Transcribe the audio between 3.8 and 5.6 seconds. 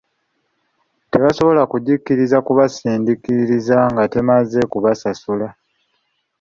nga temaze kubasasula.